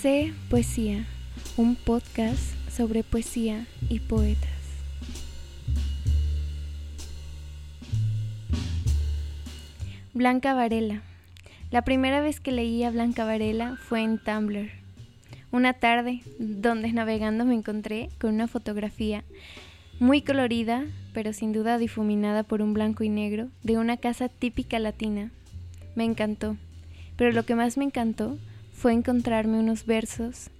[0.00, 1.06] Sé Poesía,
[1.56, 4.50] un podcast sobre poesía y poetas.
[10.12, 11.00] Blanca Varela.
[11.70, 14.68] La primera vez que leí a Blanca Varela fue en Tumblr.
[15.50, 19.24] Una tarde, donde navegando me encontré con una fotografía
[19.98, 20.84] muy colorida,
[21.14, 25.30] pero sin duda difuminada por un blanco y negro, de una casa típica latina.
[25.94, 26.58] Me encantó,
[27.16, 28.36] pero lo que más me encantó
[28.76, 30.50] fue encontrarme unos versos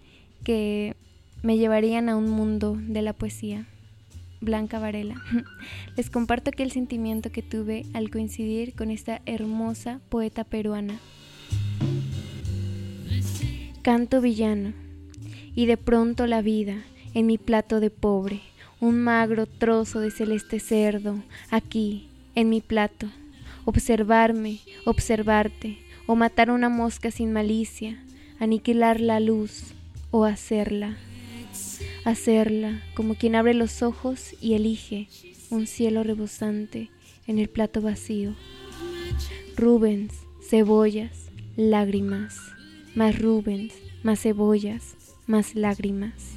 [0.42, 0.96] que
[1.42, 3.66] me llevarían a un mundo de la poesía.
[4.40, 5.16] Blanca Varela.
[5.96, 10.98] Les comparto aquel sentimiento que tuve al coincidir con esta hermosa poeta peruana.
[13.82, 14.72] Canto villano.
[15.54, 16.82] Y de pronto la vida
[17.14, 18.40] en mi plato de pobre,
[18.80, 23.08] un magro trozo de celeste cerdo, aquí, en mi plato.
[23.64, 28.02] Observarme, observarte, o matar una mosca sin malicia,
[28.38, 29.74] aniquilar la luz
[30.10, 30.96] o hacerla.
[32.04, 35.08] Hacerla como quien abre los ojos y elige
[35.50, 36.90] un cielo rebosante
[37.26, 38.34] en el plato vacío.
[39.56, 40.12] Rubens,
[40.48, 42.38] cebollas, lágrimas,
[42.94, 44.94] más Rubens, más cebollas,
[45.26, 46.32] más lágrimas.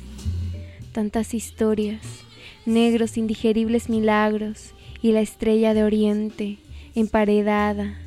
[0.92, 2.02] Tantas historias,
[2.66, 6.58] negros indigeribles milagros y la estrella de oriente
[6.96, 7.98] emparedada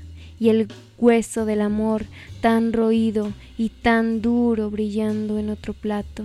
[0.43, 0.67] y el
[0.99, 2.05] hueso del amor
[2.41, 6.25] tan roído y tan duro brillando en otro plato.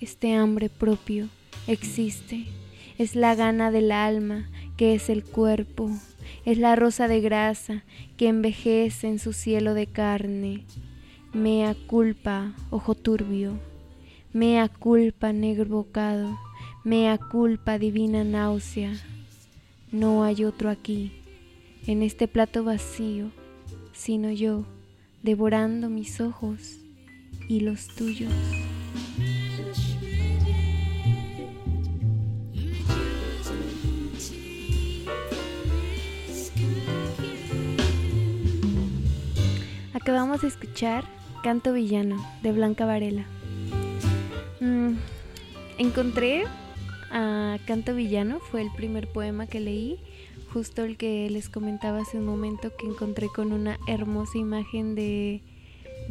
[0.00, 1.28] Este hambre propio
[1.66, 2.46] existe,
[2.96, 5.90] es la gana del alma que es el cuerpo,
[6.46, 7.84] es la rosa de grasa
[8.16, 10.64] que envejece en su cielo de carne.
[11.34, 13.52] Mea culpa, ojo turbio,
[14.32, 16.38] mea culpa, negro bocado,
[16.84, 18.94] mea culpa, divina náusea.
[19.92, 21.19] No hay otro aquí,
[21.90, 23.32] en este plato vacío
[23.92, 24.64] sino yo,
[25.24, 26.78] devorando mis ojos
[27.48, 28.32] y los tuyos.
[39.92, 41.04] Acabamos de escuchar
[41.42, 43.24] Canto Villano de Blanca Varela.
[44.60, 44.92] Mm,
[45.78, 46.44] encontré
[47.10, 49.98] a Canto Villano, fue el primer poema que leí
[50.52, 55.40] justo el que les comentaba hace un momento que encontré con una hermosa imagen de,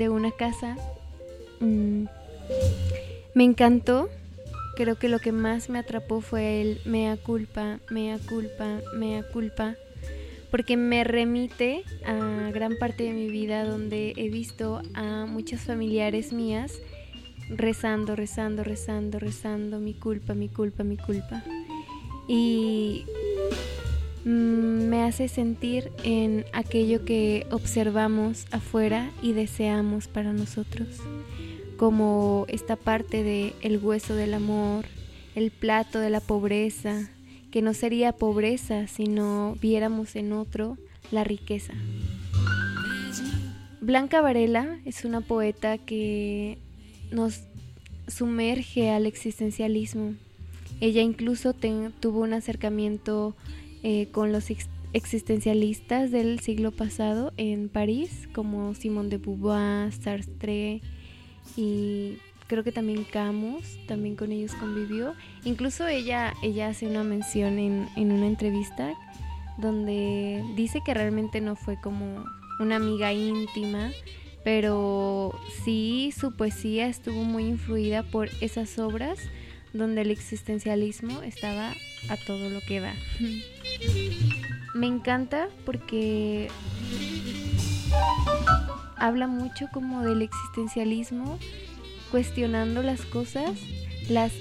[0.10, 0.78] una casa.
[1.60, 2.06] Mm,
[3.34, 4.10] me encantó.
[4.76, 9.76] Creo que lo que más me atrapó fue el mea culpa, mea culpa, mea culpa,
[10.52, 16.32] porque me remite a gran parte de mi vida donde he visto a muchas familiares
[16.32, 16.80] mías
[17.50, 21.44] rezando, rezando, rezando, rezando, mi culpa, mi culpa, mi culpa.
[22.28, 23.06] Y
[25.10, 30.88] hace sentir en aquello que observamos afuera y deseamos para nosotros,
[31.78, 34.86] como esta parte de el hueso del amor,
[35.34, 37.10] el plato de la pobreza,
[37.52, 40.78] que no sería pobreza si no viéramos en otro
[41.12, 41.74] la riqueza.
[43.82, 46.60] Blanca Varela es una poeta que
[47.12, 47.42] nos
[48.08, 50.14] sumerge al existencialismo.
[50.82, 53.36] Ella incluso tuvo un acercamiento
[53.82, 54.52] eh, con los
[54.94, 60.82] existencialistas del siglo pasado en París, como Simone de Beauvoir, Sartre
[61.56, 62.18] y
[62.48, 65.14] creo que también Camus, también con ellos convivió.
[65.46, 68.94] Incluso ella, ella hace una mención en, en una entrevista
[69.58, 72.26] donde dice que realmente no fue como
[72.60, 73.92] una amiga íntima,
[74.44, 79.20] pero sí su poesía estuvo muy influida por esas obras
[79.74, 81.74] donde el existencialismo estaba
[82.10, 82.96] a todo lo que da.
[84.76, 86.50] Me encanta porque
[88.96, 91.40] habla mucho como del existencialismo,
[92.12, 93.52] cuestionando las cosas,
[94.10, 94.34] las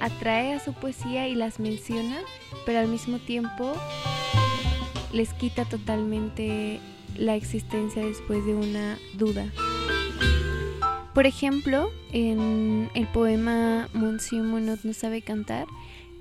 [0.00, 2.18] atrae a su poesía y las menciona,
[2.64, 3.74] pero al mismo tiempo
[5.12, 6.80] les quita totalmente
[7.16, 9.46] la existencia después de una duda.
[11.14, 15.66] Por ejemplo, en el poema Monsieur Monod no sabe cantar,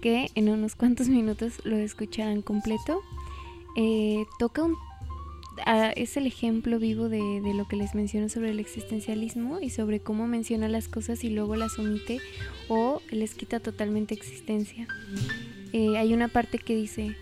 [0.01, 3.01] que en unos cuantos minutos lo escucharán completo,
[3.75, 4.75] eh, toca un...
[5.95, 10.27] es el ejemplo vivo de, lo que les menciono sobre el existencialismo y sobre cómo
[10.27, 12.19] menciona las cosas y luego las omite
[12.67, 14.87] o les quita totalmente existencia.
[15.73, 17.15] Eh, hay una parte que dice,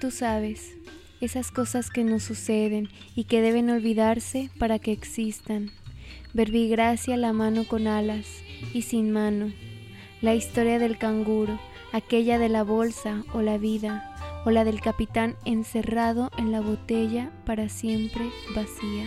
[0.00, 0.76] tú sabes,
[1.20, 5.70] esas cosas que nos suceden y que deben olvidarse para que existan
[6.32, 8.26] verbigracia la mano con alas
[8.72, 9.52] y sin mano,
[10.20, 11.58] la historia del canguro,
[11.92, 17.30] aquella de la bolsa o la vida, o la del capitán encerrado en la botella
[17.44, 18.22] para siempre
[18.54, 19.06] vacía.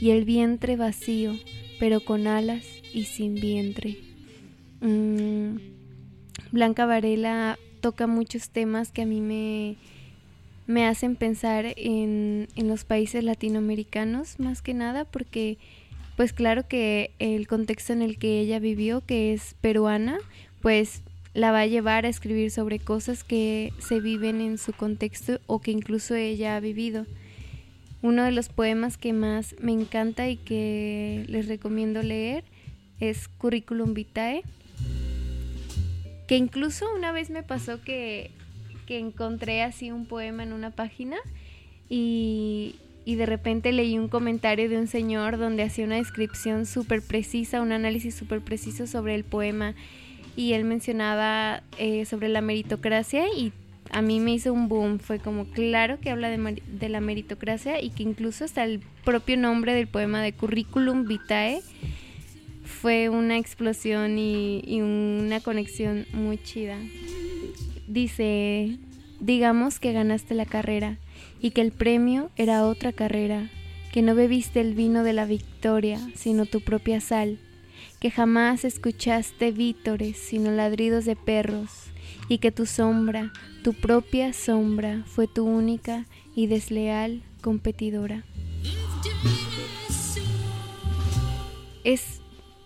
[0.00, 1.34] y el vientre vacío,
[1.80, 3.96] pero con alas y sin vientre.
[4.80, 5.56] Mm,
[6.52, 9.76] Blanca Varela toca muchos temas que a mí me,
[10.66, 15.58] me hacen pensar en, en los países latinoamericanos más que nada porque
[16.16, 20.18] pues claro que el contexto en el que ella vivió, que es peruana,
[20.62, 21.02] pues
[21.36, 25.60] la va a llevar a escribir sobre cosas que se viven en su contexto o
[25.60, 27.04] que incluso ella ha vivido.
[28.00, 32.42] Uno de los poemas que más me encanta y que les recomiendo leer
[33.00, 34.44] es Curriculum Vitae,
[36.26, 38.30] que incluso una vez me pasó que,
[38.86, 41.18] que encontré así un poema en una página
[41.90, 47.02] y, y de repente leí un comentario de un señor donde hacía una descripción súper
[47.02, 49.74] precisa, un análisis súper preciso sobre el poema
[50.36, 53.52] y él mencionaba eh, sobre la meritocracia y
[53.90, 57.82] a mí me hizo un boom, fue como claro que habla de, de, la meritocracia
[57.82, 61.62] y que incluso hasta el propio nombre del poema de Curriculum Vitae
[62.64, 66.76] fue una explosión y, y una conexión muy chida.
[67.86, 68.78] Dice,
[69.20, 70.98] digamos que ganaste la carrera
[71.40, 73.48] y que el premio era otra carrera,
[73.92, 77.38] que no bebiste el vino de la victoria, sino tu propia sal,
[78.00, 81.70] que jamás escuchaste vítores, sino ladridos de perros,
[82.28, 83.32] y que tu sombra,
[83.62, 88.24] tu propia sombra, fue tu única y desleal competidora.
[91.84, 92.20] Es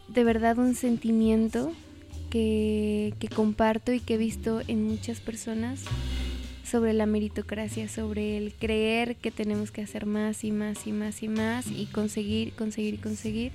[0.09, 1.73] de verdad un sentimiento
[2.31, 5.85] que, que comparto y que he visto en muchas personas
[6.71, 11.23] sobre la meritocracia, sobre el creer que tenemos que hacer más y más y más
[11.23, 13.53] y más y conseguir, conseguir conseguir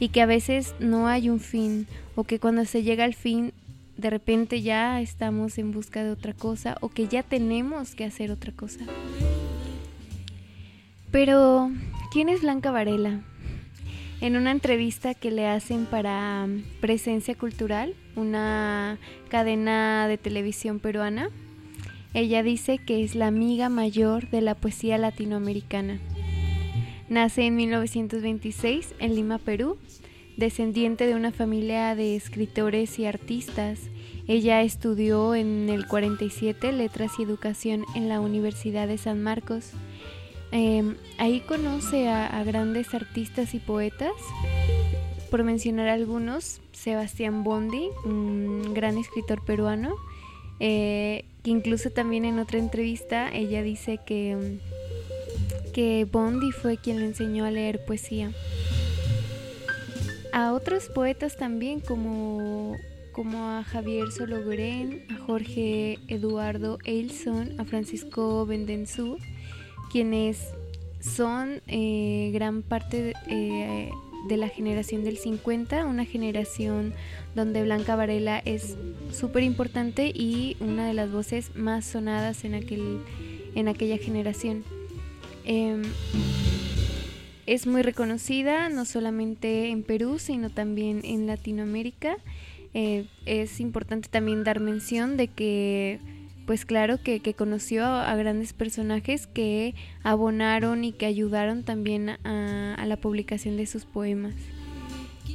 [0.00, 3.52] y que a veces no hay un fin o que cuando se llega al fin
[3.96, 8.30] de repente ya estamos en busca de otra cosa o que ya tenemos que hacer
[8.30, 8.84] otra cosa.
[11.10, 11.70] Pero,
[12.12, 13.20] ¿quién es Blanca Varela?
[14.20, 16.46] En una entrevista que le hacen para
[16.80, 18.98] Presencia Cultural, una
[19.28, 21.30] cadena de televisión peruana,
[22.16, 25.98] ella dice que es la amiga mayor de la poesía latinoamericana.
[27.10, 29.76] Nace en 1926 en Lima, Perú,
[30.38, 33.90] descendiente de una familia de escritores y artistas.
[34.28, 39.72] Ella estudió en el 47 Letras y Educación en la Universidad de San Marcos.
[40.52, 44.14] Em, ahí conoce a, grandes artistas y poetas.
[45.30, 49.96] Por mencionar algunos, Sebastián Bondi, un gran escritor peruano,
[50.60, 56.98] eh, que incluso también en otra entrevista ella dice que, mm, que Bondi fue quien
[56.98, 58.32] le enseñó a leer poesía.
[60.32, 62.76] A otros poetas también como,
[63.12, 69.16] como a Javier Sologren, a Jorge Eduardo Eilson, a Francisco Bendenzú,
[69.92, 70.48] quienes
[70.98, 73.90] son eh, gran parte de, eh,
[74.28, 76.94] de la generación del 50, una generación
[77.34, 78.76] donde Blanca Varela es
[79.12, 83.00] súper importante y una de las voces más sonadas en, aquel,
[83.54, 84.64] en aquella generación.
[85.44, 85.82] Em,
[87.46, 92.16] es muy reconocida no solamente en Perú, sino también en Latinoamérica.
[92.74, 96.00] Eh, es importante también dar mención de que
[96.46, 102.96] pues claro que, conoció a, grandes personajes que abonaron y que ayudaron también a, la
[102.96, 104.34] publicación de sus poemas.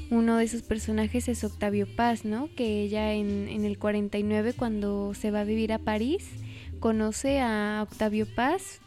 [0.09, 2.49] Uno de esos personajes es Octavio Paz, ¿no?
[2.55, 6.29] Que ella en, en el 49, cuando se va a vivir a París,
[6.79, 8.79] conoce a Octavio Paz,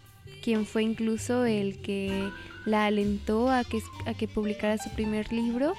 [0.42, 2.30] quien fue incluso el que
[2.66, 5.74] la alentó a que, a que publicara su primer libro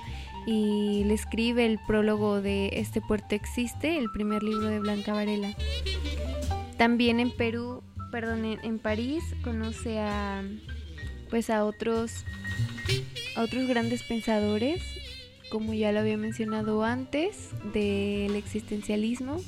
[0.46, 5.55] y le escribe el prólogo de Este puerto existe, el primer libro de Blanca Varela.
[6.77, 10.44] También en Perú, perdón, en, París conoce a
[11.29, 12.24] pues a otros
[13.36, 14.82] a otros grandes pensadores,
[15.50, 19.41] como ya lo había mencionado antes, del existencialismo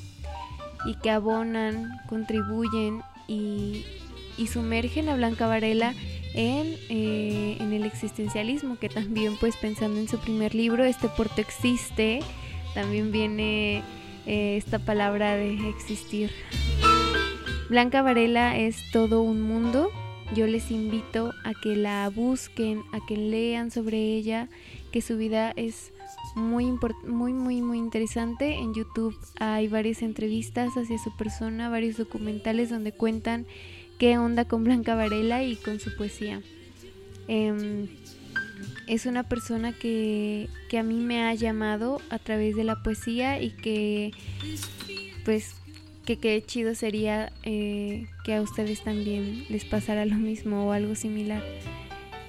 [0.84, 3.84] y que abonan, contribuyen y,
[4.50, 5.94] sumergen a Blanca Varela
[6.34, 11.40] en, eh, en, el existencialismo, que también pues pensando en su primer libro, Este puerto
[11.40, 12.20] existe,
[12.74, 13.82] también viene
[14.26, 16.30] eh, esta palabra de existir.
[17.68, 19.90] Blanca Varela es todo un mundo.
[20.34, 24.48] Yo les invito a que la busquen, a que lean sobre ella,
[24.90, 25.92] que su vida es
[26.34, 26.64] muy,
[27.06, 28.54] muy, muy, muy interesante.
[28.54, 33.46] En YouTube hay varias entrevistas hacia su persona, varios documentales donde cuentan
[33.98, 36.40] qué onda con Blanca Varela y con su poesía.
[37.26, 37.86] Em,
[38.86, 43.42] es una persona que, que a mí me ha llamado a través de la poesía
[43.42, 44.12] y que
[45.26, 45.54] pues
[46.08, 50.94] que qué chido sería eh, que a ustedes también les pasara lo mismo o algo
[50.94, 51.42] similar.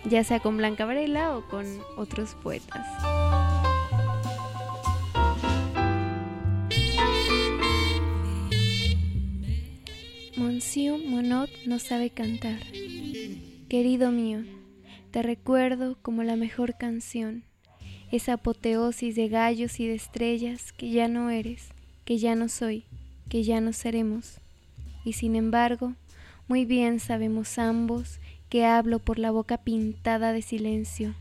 [0.03, 2.85] ya sea con Blanca Varela o con otros poetas.
[10.35, 12.59] Monsieur Monod no sabe cantar.
[13.69, 14.43] Querido mío,
[15.11, 17.45] te recuerdo como la mejor canción,
[18.11, 21.69] esa apoteosis de gallos y de estrellas que ya no eres,
[22.03, 22.83] que ya no soy,
[23.29, 24.39] que ya no seremos.
[25.05, 25.93] Y sin embargo,
[26.47, 28.19] muy bien sabemos ambos
[28.49, 31.13] que hablo por la boca pintada de silencio,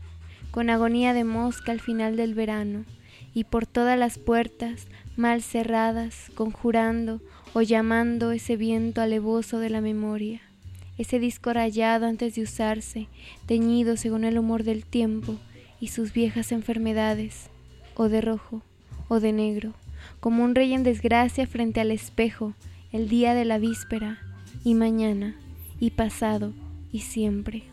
[0.51, 2.85] con agonía de mosca al final del verano,
[3.33, 7.21] y por todas las puertas mal cerradas, conjurando
[7.53, 10.41] o llamando ese viento alevoso de la memoria,
[10.97, 13.07] ese disco rayado antes de usarse,
[13.45, 15.35] teñido según el humor del tiempo
[15.79, 17.49] y sus viejas enfermedades,
[17.95, 18.61] o de rojo,
[19.07, 19.73] o de negro,
[20.19, 22.53] como un rey en desgracia frente al espejo,
[22.91, 24.19] el día de la víspera,
[24.63, 25.35] y mañana,
[25.79, 26.53] y pasado,
[26.91, 27.63] y siempre.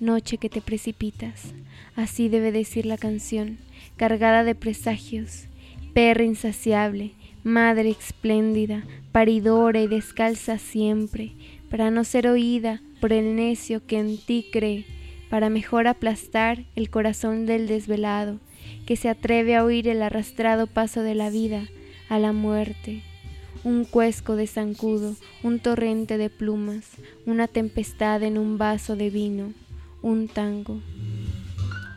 [0.00, 1.54] Noche que te precipitas,
[1.96, 3.58] así debe decir la canción,
[3.96, 5.44] cargada de presagios,
[5.94, 7.12] perra insaciable,
[7.44, 11.32] madre espléndida, paridora y descalza siempre,
[11.70, 14.84] para no ser oída por el necio que en ti cree,
[15.30, 18.38] para mejor aplastar el corazón del desvelado,
[18.86, 21.68] que se atreve a oír el arrastrado paso de la vida
[22.08, 23.02] a la muerte
[23.64, 26.90] un cuesco de zancudo, un torrente de plumas,
[27.26, 29.52] una tempestad en un vaso de vino,
[30.02, 30.80] un tango.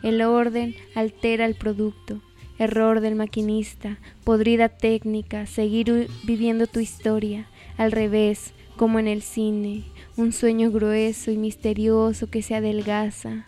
[0.02, 2.20] El orden altera el producto,
[2.58, 9.84] error del maquinista, podrida técnica, seguir viviendo tu historia, al revés, como en el cine,
[10.16, 13.44] un sueño grueso y misterioso que se adelgaza.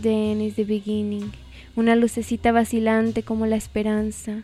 [0.00, 1.32] Then is the beginning,
[1.74, 4.42] una lucecita vacilante como la esperanza,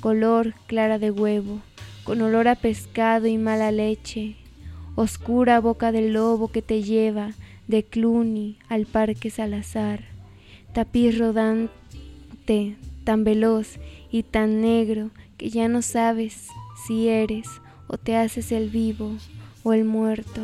[0.00, 1.60] color clara de huevo,
[2.04, 4.36] con olor a pescado y mala leche,
[4.94, 7.32] oscura boca del lobo que te lleva
[7.66, 10.04] de Cluny al parque Salazar,
[10.72, 13.78] tapiz rodante, tan veloz
[14.10, 16.48] y tan negro que ya no sabes
[16.86, 17.48] si eres
[17.88, 19.12] o te haces el vivo
[19.64, 20.40] o el muerto,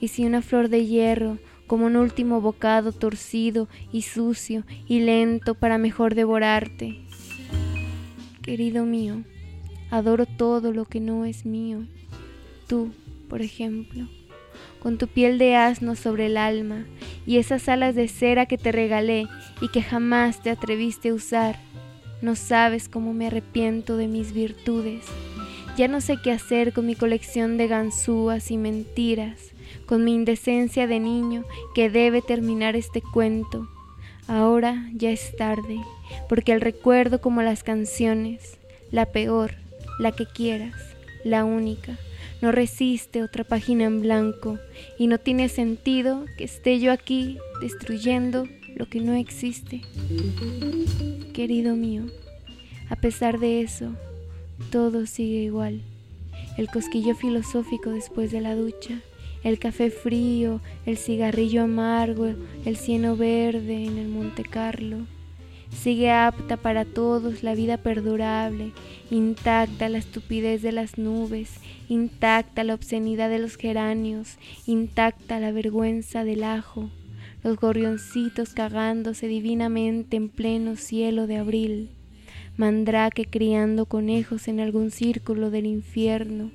[0.00, 5.54] y si una flor de hierro como un último bocado torcido y sucio y lento
[5.54, 7.00] para mejor devorarte.
[8.42, 9.24] Querido mío,
[9.90, 11.86] Adoro todo lo que no es mío.
[12.66, 12.90] Tú,
[13.28, 14.08] por ejemplo,
[14.82, 16.84] con tu piel de asno sobre el alma
[17.24, 19.28] y esas alas de cera que te regalé
[19.60, 21.56] y que jamás te atreviste a usar.
[22.20, 25.04] No sabes cómo me arrepiento de mis virtudes.
[25.76, 29.52] Ya no sé qué hacer con mi colección de ganzúas y mentiras,
[29.86, 33.68] con mi indecencia de niño que debe terminar este cuento.
[34.28, 35.80] Ahora ya es tarde,
[36.28, 38.58] porque el recuerdo como las canciones,
[38.90, 39.54] la peor,
[39.98, 40.74] la que quieras,
[41.24, 41.96] la única.
[42.42, 44.58] No resiste otra página en blanco
[44.98, 49.80] y no tiene sentido que esté yo aquí destruyendo lo que no existe.
[51.32, 52.04] Querido mío,
[52.90, 53.92] a pesar de eso,
[54.70, 55.80] todo sigue igual.
[56.58, 59.00] El cosquillo filosófico después de la ducha,
[59.48, 62.26] el café frío, el cigarrillo amargo,
[62.64, 65.06] el cieno verde en el Monte Carlo,
[65.70, 68.72] Sigue apta para todos la vida perdurable,
[69.10, 74.36] intacta la estupidez de las nubes, intacta la obscenidad de los geranios,
[74.66, 76.90] intacta la vergüenza del ajo,
[77.42, 81.90] los gorrioncitos cagándose divinamente en pleno cielo de abril,
[82.56, 86.50] mandrake criando conejos en algún círculo del infierno,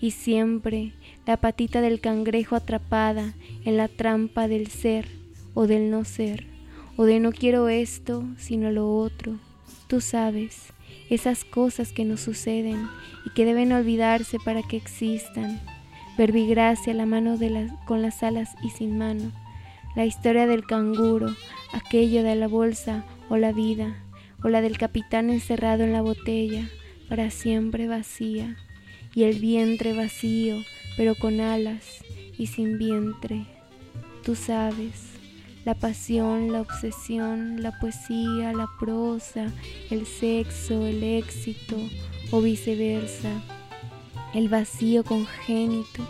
[0.00, 0.92] y siempre
[1.26, 5.08] la patita del cangrejo atrapada en la trampa del ser
[5.54, 6.54] o del no ser
[6.96, 9.38] o de no quiero esto, sino lo otro.
[9.88, 10.72] Tú sabes,
[11.10, 12.88] esas cosas que nos suceden
[13.24, 15.60] y que deben olvidarse para que existan.
[16.16, 19.32] Verbigracia, la mano de con las alas y sin mano.
[19.96, 21.34] La historia del canguro,
[21.72, 23.96] aquello de la bolsa o la vida,
[24.42, 26.68] o la del capitán encerrado en la botella,
[27.08, 28.56] para siempre vacía,
[29.14, 30.56] y el vientre vacío,
[30.96, 32.04] pero con alas
[32.38, 33.46] y sin vientre.
[34.22, 35.14] Tú sabes
[35.64, 39.46] la pasión, la obsesión, la poesía, la prosa,
[39.90, 41.76] el sexo, el éxito
[42.30, 43.30] o viceversa,
[44.34, 46.06] el vacío congénito,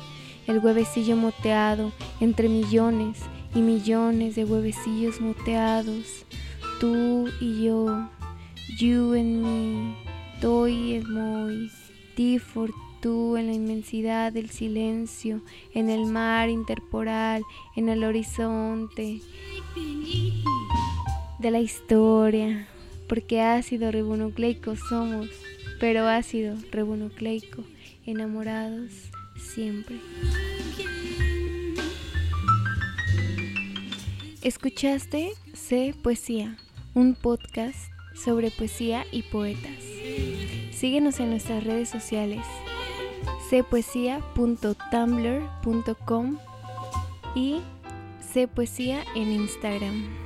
[0.46, 3.18] el huevecillo moteado entre millones
[3.54, 6.26] y millones de huevecillos moteados,
[6.80, 8.08] tú y yo,
[8.80, 9.96] you and me,
[10.40, 11.70] toy and moi,
[12.16, 12.70] ti for
[13.04, 15.42] en la inmensidad del silencio,
[15.74, 17.42] en el mar interporal,
[17.76, 19.20] en el horizonte
[21.38, 22.66] de la historia,
[23.06, 25.28] porque ácido ribonucleico somos,
[25.80, 27.62] pero ácido ribonucleico,
[28.06, 28.90] enamorados
[29.36, 29.96] siempre.
[34.42, 36.56] Escuchaste C Poesía,
[36.94, 39.82] un podcast sobre poesía y poetas.
[40.72, 42.40] Síguenos en nuestras redes sociales
[43.62, 46.38] cpoesia.tumblr.com
[47.36, 47.62] y
[48.32, 50.23] cpoesía en Instagram.